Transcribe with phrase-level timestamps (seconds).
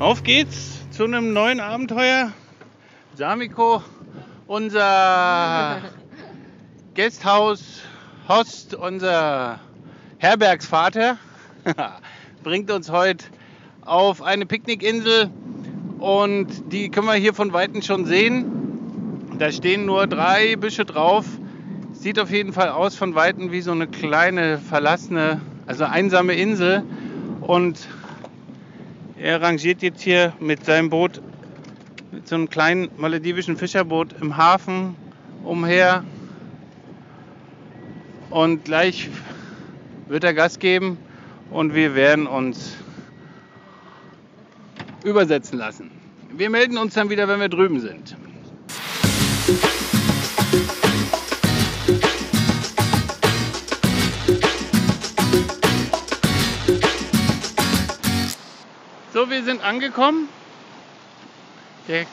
[0.00, 2.32] Auf geht's zu einem neuen Abenteuer.
[3.16, 3.82] Samiko,
[4.46, 5.76] unser
[6.94, 7.82] Gasthaus,
[8.26, 9.60] Host, unser
[10.16, 11.18] Herbergsvater,
[12.42, 13.26] bringt uns heute
[13.82, 15.28] auf eine Picknickinsel
[15.98, 19.36] und die können wir hier von Weitem schon sehen.
[19.38, 21.26] Da stehen nur drei Büsche drauf.
[21.92, 26.84] Sieht auf jeden Fall aus von Weitem wie so eine kleine verlassene, also einsame Insel.
[27.42, 27.86] Und
[29.20, 31.20] er rangiert jetzt hier mit seinem Boot,
[32.10, 34.96] mit so einem kleinen maledivischen Fischerboot im Hafen
[35.44, 36.04] umher.
[38.30, 39.10] Und gleich
[40.08, 40.96] wird er Gas geben
[41.50, 42.76] und wir werden uns
[45.04, 45.90] übersetzen lassen.
[46.32, 48.16] Wir melden uns dann wieder, wenn wir drüben sind.
[59.20, 60.30] So, wir sind angekommen.
[61.88, 62.06] Der,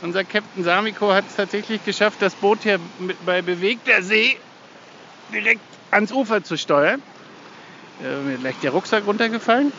[0.00, 4.36] unser Captain Samiko hat es tatsächlich geschafft, das Boot hier mit, bei bewegter See
[5.34, 7.02] direkt ans Ufer zu steuern.
[8.00, 9.72] Äh, mir gleich der Rucksack runtergefallen.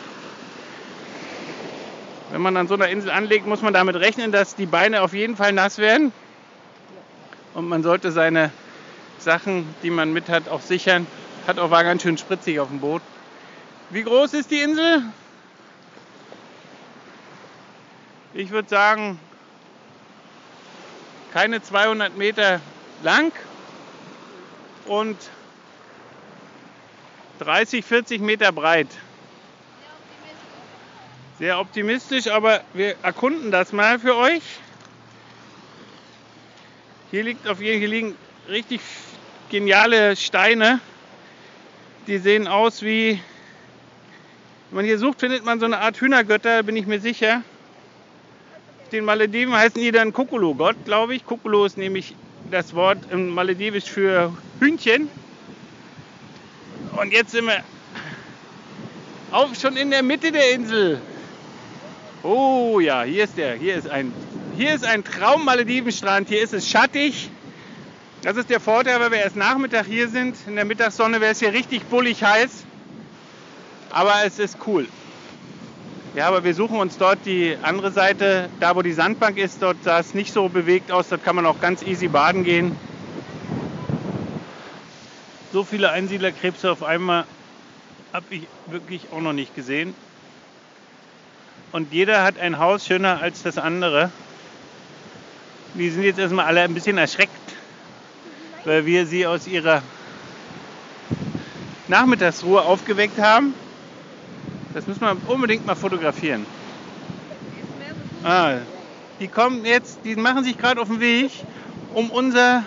[2.32, 5.14] Wenn man an so einer Insel anlegt, muss man damit rechnen, dass die Beine auf
[5.14, 6.12] jeden Fall nass werden.
[7.54, 8.52] Und man sollte seine
[9.18, 11.06] Sachen, die man mit hat, auch sichern.
[11.46, 13.00] Hat auch war ganz schön spritzig auf dem Boot.
[13.88, 15.02] Wie groß ist die Insel?
[18.34, 19.18] Ich würde sagen,
[21.34, 22.62] keine 200 Meter
[23.02, 23.30] lang
[24.86, 25.18] und
[27.40, 28.88] 30, 40 Meter breit.
[31.38, 34.42] Sehr optimistisch, aber wir erkunden das mal für euch.
[37.10, 38.16] Hier, liegt auf, hier liegen
[38.48, 38.80] richtig
[39.50, 40.80] geniale Steine.
[42.06, 43.20] Die sehen aus wie,
[44.70, 47.42] wenn man hier sucht, findet man so eine Art Hühnergötter, bin ich mir sicher
[48.92, 51.24] den Malediven heißen die dann Kokolo-Gott, glaube ich.
[51.24, 52.14] Kokolo ist nämlich
[52.50, 55.08] das Wort im Maledivisch für Hühnchen.
[56.96, 57.64] Und jetzt sind wir
[59.32, 61.00] auch schon in der Mitte der Insel.
[62.22, 63.54] Oh ja, hier ist der.
[63.54, 64.12] Hier ist ein,
[64.56, 66.28] hier ist ein Traum-Maledivenstrand.
[66.28, 67.30] Hier ist es schattig.
[68.22, 70.36] Das ist der Vorteil, weil wir erst Nachmittag hier sind.
[70.46, 72.64] In der Mittagssonne wäre es hier richtig bullig heiß.
[73.90, 74.86] Aber es ist cool.
[76.14, 79.82] Ja, aber wir suchen uns dort die andere Seite, da wo die Sandbank ist, dort
[79.82, 82.76] sah es nicht so bewegt aus, dort kann man auch ganz easy baden gehen.
[85.54, 87.24] So viele Einsiedlerkrebse auf einmal
[88.12, 89.94] habe ich wirklich auch noch nicht gesehen.
[91.72, 94.10] Und jeder hat ein Haus schöner als das andere.
[95.72, 97.56] Die sind jetzt erstmal alle ein bisschen erschreckt,
[98.66, 99.82] weil wir sie aus ihrer
[101.88, 103.54] Nachmittagsruhe aufgeweckt haben.
[104.74, 106.46] Das müssen wir unbedingt mal fotografieren.
[108.22, 108.58] Ah,
[109.20, 111.30] die kommen jetzt, die machen sich gerade auf den Weg,
[111.94, 112.64] um unser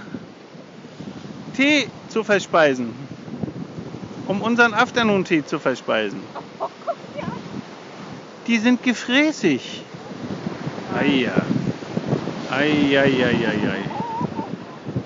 [1.54, 2.94] Tee zu verspeisen.
[4.28, 6.22] Um unseren Afternoon-Tee zu verspeisen.
[8.48, 9.84] Die sind gefräßig.
[12.52, 13.90] Eieieiei.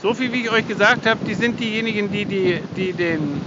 [0.01, 3.41] So viel wie ich euch gesagt habe, die sind diejenigen, die, die, die den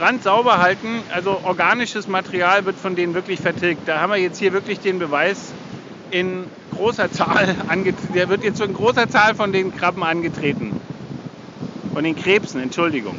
[0.00, 1.02] Strand sauber halten.
[1.12, 3.86] Also organisches Material wird von denen wirklich vertilgt.
[3.86, 5.52] Da haben wir jetzt hier wirklich den Beweis
[6.10, 7.54] in großer Zahl,
[8.14, 10.72] der wird jetzt in großer Zahl von den Krabben angetreten.
[11.92, 13.14] Von den Krebsen, Entschuldigung.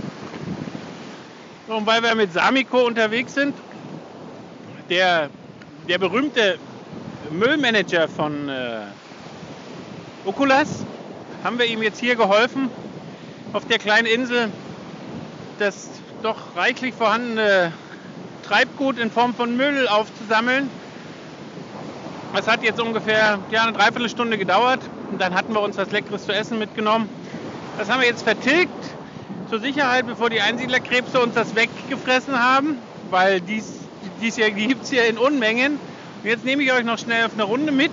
[1.67, 3.53] So, und weil wir mit Samiko unterwegs sind,
[4.89, 5.29] der,
[5.87, 6.57] der berühmte
[7.29, 8.79] Müllmanager von äh,
[10.25, 10.83] Okulas,
[11.43, 12.71] haben wir ihm jetzt hier geholfen,
[13.53, 14.49] auf der kleinen Insel
[15.59, 15.90] das
[16.21, 17.71] doch reichlich vorhandene
[18.47, 20.69] Treibgut in Form von Müll aufzusammeln.
[22.33, 24.79] Das hat jetzt ungefähr ja, eine Dreiviertelstunde gedauert
[25.11, 27.09] und dann hatten wir uns was Leckeres zu essen mitgenommen.
[27.77, 28.71] Das haben wir jetzt vertilgt
[29.49, 32.77] zur Sicherheit, bevor die Einsiedlerkrebse uns das weggefressen haben,
[33.09, 33.73] weil dies,
[34.21, 35.77] dies hier, gibt es hier in Unmengen
[36.23, 37.89] Jetzt nehme ich euch noch schnell auf eine Runde mit,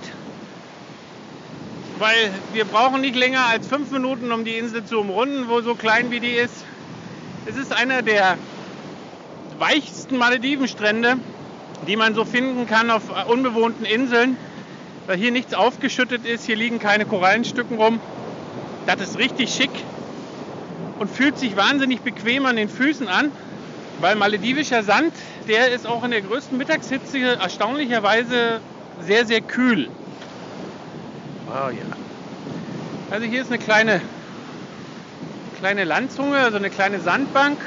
[1.97, 5.73] weil wir brauchen nicht länger als fünf Minuten, um die Insel zu umrunden, wo so
[5.73, 6.63] klein wie die ist.
[7.49, 8.37] Es ist einer der
[9.57, 11.17] weichsten Maledivenstrände,
[11.87, 14.37] die man so finden kann auf unbewohnten Inseln,
[15.07, 17.99] weil hier nichts aufgeschüttet ist, hier liegen keine Korallenstücken rum.
[18.85, 19.71] Das ist richtig schick
[20.99, 23.31] und fühlt sich wahnsinnig bequem an den Füßen an,
[23.99, 25.13] weil maledivischer Sand,
[25.47, 28.61] der ist auch in der größten Mittagshitze erstaunlicherweise
[29.01, 29.89] sehr, sehr kühl.
[31.47, 31.97] Oh ja.
[33.09, 34.01] Also hier ist eine kleine,
[35.59, 37.59] kleine Landzunge, also eine kleine Sandbank.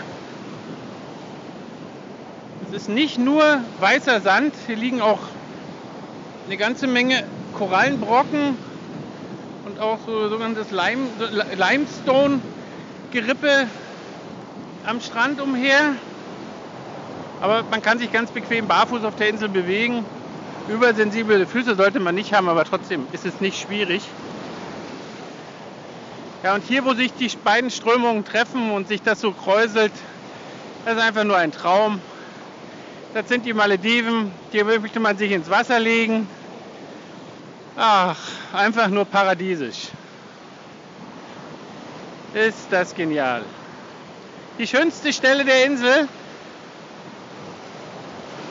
[2.67, 5.19] Es ist nicht nur weißer Sand, hier liegen auch
[6.47, 7.23] eine ganze Menge
[7.53, 8.57] Korallenbrocken
[9.67, 11.11] und auch so sogenanntes Lime,
[11.55, 13.69] Limestone-Gerippe
[14.85, 15.95] am Strand umher.
[17.43, 20.07] Aber man kann sich ganz bequem barfuß auf der Insel bewegen.
[20.67, 24.09] Übersensible Füße sollte man nicht haben, aber trotzdem ist es nicht schwierig.
[26.43, 29.93] Ja, und hier, wo sich die beiden Strömungen treffen und sich das so kräuselt,
[30.85, 32.01] das ist einfach nur ein Traum.
[33.15, 34.33] Das sind die Malediven.
[34.51, 36.27] Hier möchte man sich ins Wasser legen.
[37.77, 38.17] Ach,
[38.53, 39.89] einfach nur paradiesisch.
[42.35, 43.43] Ist das genial.
[44.59, 46.09] Die schönste Stelle der Insel.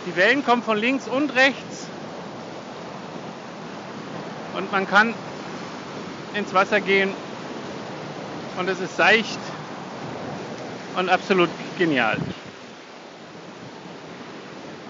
[0.06, 1.88] Die Wellen kommen von links und rechts.
[4.56, 5.14] Und man kann
[6.36, 7.14] ins Wasser gehen.
[8.58, 9.40] Und es ist seicht
[10.96, 12.18] und absolut genial.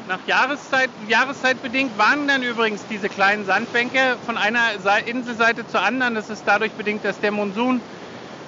[0.07, 4.59] Nach Jahreszeit, Jahreszeitbedingt wandern übrigens diese kleinen Sandbänke von einer
[5.05, 6.15] Inselseite zur anderen.
[6.15, 7.81] Das ist dadurch bedingt, dass der Monsun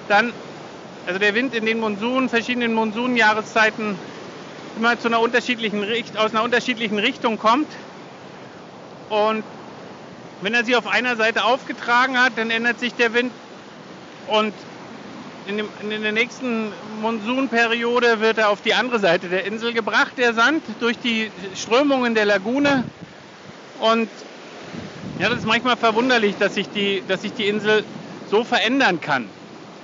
[0.08, 0.32] dann,
[1.06, 3.96] also der Wind in den Monsun, verschiedenen Monsunjahreszeiten
[4.76, 5.86] immer zu einer unterschiedlichen
[6.18, 7.68] aus einer unterschiedlichen Richtung kommt.
[9.08, 9.44] Und
[10.42, 13.32] wenn er sie auf einer Seite aufgetragen hat, dann ändert sich der Wind
[14.28, 14.52] und
[15.46, 20.12] in, dem, in, der nächsten Monsunperiode wird er auf die andere Seite der Insel gebracht,
[20.16, 22.84] der Sand, durch die Strömungen der Lagune.
[23.80, 24.08] Und
[25.18, 27.84] ja, das ist manchmal verwunderlich, dass sich, die, dass sich die Insel
[28.30, 29.28] so verändern kann.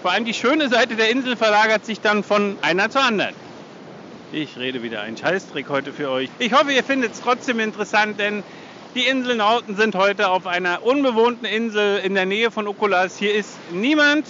[0.03, 3.35] Vor allem die schöne Seite der Insel verlagert sich dann von einer zur anderen.
[4.33, 6.31] Ich rede wieder einen Scheißtrick heute für euch.
[6.39, 8.43] Ich hoffe, ihr findet es trotzdem interessant, denn
[8.95, 13.19] die Inselnauten sind heute auf einer unbewohnten Insel in der Nähe von Okulas.
[13.19, 14.25] Hier ist niemand,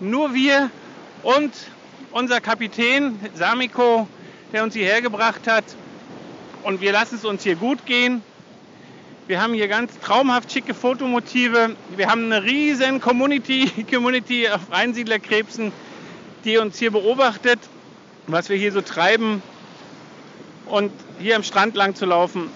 [0.00, 0.70] nur wir
[1.22, 1.52] und
[2.12, 4.08] unser Kapitän Samiko,
[4.52, 5.64] der uns hierher gebracht hat.
[6.62, 8.22] Und wir lassen es uns hier gut gehen.
[9.26, 11.76] Wir haben hier ganz traumhaft schicke Fotomotive.
[11.96, 15.72] Wir haben eine riesen Community, Community auf Einsiedlerkrebsen,
[16.44, 17.60] die uns hier beobachtet,
[18.26, 19.42] was wir hier so treiben.
[20.66, 22.48] Und hier am Strand lang zu laufen,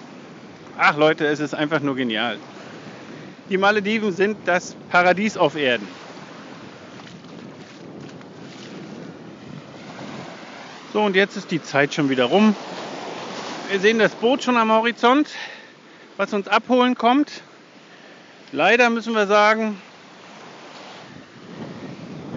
[0.77, 2.37] ach Leute, es ist einfach nur genial.
[3.49, 5.87] Die Malediven sind das Paradies auf Erden.
[10.95, 12.55] So, und jetzt ist die Zeit schon wieder rum.
[13.69, 15.27] Wir sehen das Boot schon am Horizont,
[16.15, 17.41] was uns abholen kommt.
[18.53, 19.75] Leider müssen wir sagen,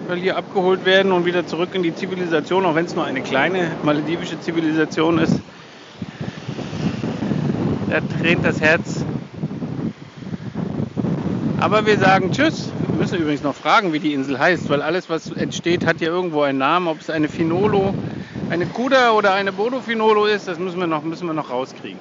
[0.09, 3.21] weil hier abgeholt werden und wieder zurück in die Zivilisation, auch wenn es nur eine
[3.21, 5.39] kleine maledivische Zivilisation ist.
[7.89, 9.05] Da tränt das Herz.
[11.61, 12.73] Aber wir sagen Tschüss.
[12.89, 16.09] Wir müssen übrigens noch fragen, wie die Insel heißt, weil alles, was entsteht, hat ja
[16.09, 16.89] irgendwo einen Namen.
[16.89, 17.93] Ob es eine Finolo
[18.49, 21.99] eine Kuda oder eine Bodofinolo ist, das müssen wir, noch, müssen wir noch rauskriegen.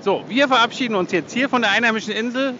[0.00, 2.54] So, wir verabschieden uns jetzt hier von der einheimischen Insel,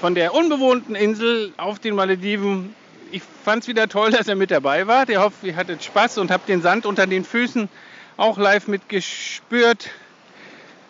[0.00, 2.74] von der unbewohnten Insel auf den Malediven.
[3.12, 5.08] Ich fand es wieder toll, dass er mit dabei war.
[5.08, 7.68] Ich hoffe, ihr hattet Spaß und habt den Sand unter den Füßen
[8.16, 9.90] auch live mitgespürt.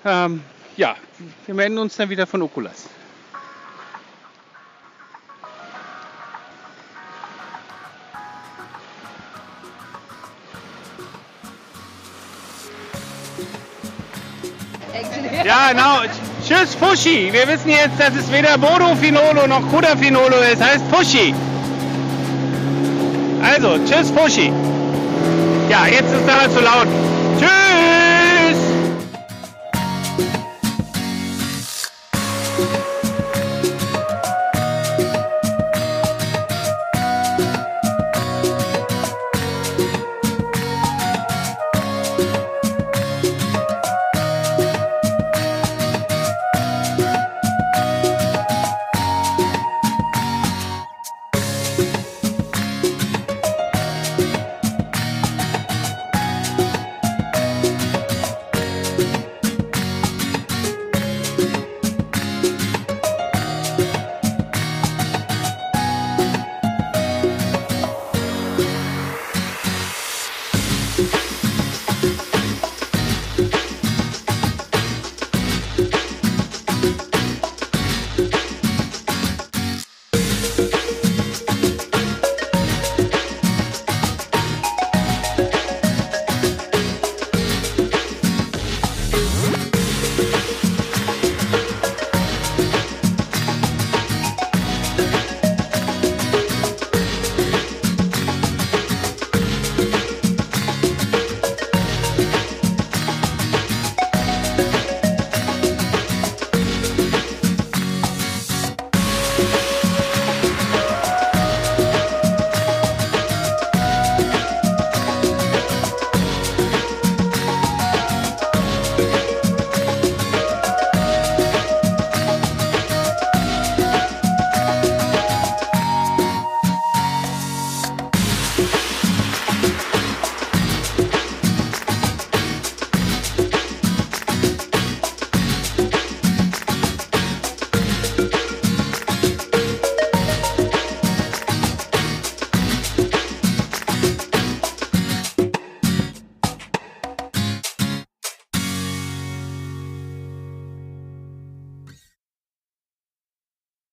[0.05, 0.43] Ähm,
[0.77, 0.95] ja,
[1.47, 2.89] wir melden uns dann wieder von Okulas.
[15.43, 16.01] Ja, genau.
[16.47, 17.33] Tschüss, Fushi.
[17.33, 20.63] Wir wissen jetzt, dass es weder Bodo-Finolo noch Kuda-Finolo ist.
[20.63, 21.35] Heißt Fushi.
[23.43, 24.53] Also, tschüss, Fushi.
[25.69, 26.89] Ja, jetzt ist da zu laut.
[27.39, 27.94] Tschüss.